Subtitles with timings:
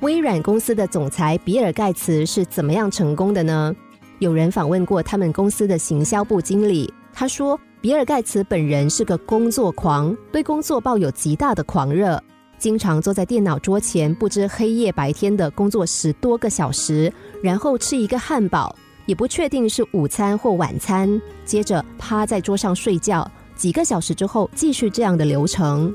[0.00, 3.74] 微软公司的总裁比尔盖茨是怎么样成功的呢？
[4.20, 12.22] 有人访问过他们公司的行销部经理，他说，比尔盖茨本人是个工作狂，对工作抱有极大的狂热，
[12.58, 17.12] 经常坐在电脑桌前，不知黑夜白天的工作十多个小时，
[17.42, 18.72] 然后吃一个汉堡，
[19.06, 25.92] 也不确定是午餐或晚餐，接着趴在桌上睡觉，几个小时之后继续这样的流程。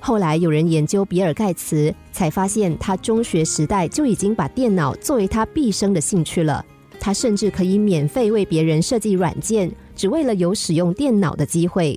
[0.00, 6.64] 后来有人研究比尔盖茨，才发现他中学时代就已经把电脑作为他毕生的兴趣了。
[7.00, 11.96] 他甚至可以免费为别人设计软件，只为了有使用电脑的机会。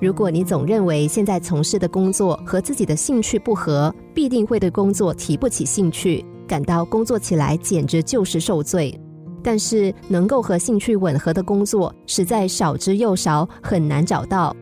[0.00, 8.98] 如果你总认为现在从事的工作和自己的兴趣不合，必定会对工作提不起兴趣，感到工作起来简直就是受罪。
[9.42, 14.54] 但是，能够和兴趣吻合的工作实在少之又少，很难找到。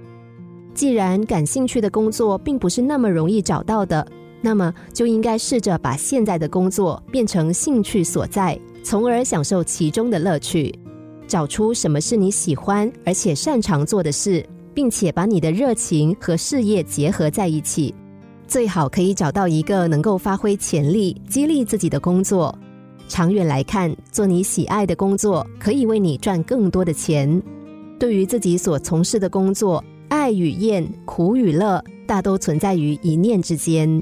[0.75, 4.07] 既然感兴趣的工作并不是那么容易找到的，
[4.41, 10.73] 那么就应该试着把现在的工作变成兴趣所在，从而享受其中的乐趣。
[11.27, 17.93] 找出什么是你喜欢而且擅长做的事，并且把你的热情和事业结合在一起。
[18.47, 22.57] 最好可以找到一个能够发挥潜力、激励自己的工作。
[23.09, 27.43] 长远来看，做你喜爱的工作可以为你赚更多的钱。
[27.99, 34.01] 对于自己所从事的工作，爱与厌、苦与乐，大都存在于一念之间。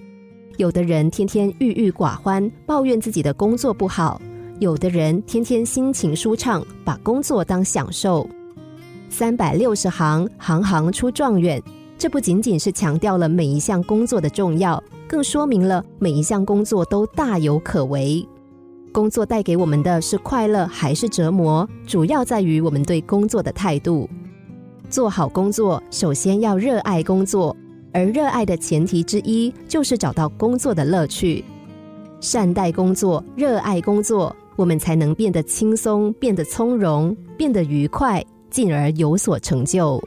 [0.59, 4.21] 有的人天天郁郁寡欢，抱怨自己的工作不好；
[4.59, 8.29] 有的人天天心情舒畅，把工作当享受。
[9.09, 11.62] 三百六十行，行行出状元。
[11.99, 18.27] 这不仅仅是强调了每一项工作的重要，更说明了每一项工作都大有可为。
[18.97, 24.08] 工作带给我们的是快乐还是折磨，主要在于我们对工作的态度。
[24.88, 27.55] 做好工作，首先要热爱工作，
[27.92, 31.44] 而热爱的前提之一就是找到工作的乐趣。
[32.22, 40.03] 善待工作，热爱工作，我们才能变得轻松，变得从容，变得愉快，进而有所成就。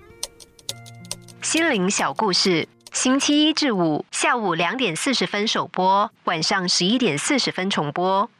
[1.44, 8.28] 心灵小故事，星期一至五下午两点四十分首播，晚上十一点四十分重播。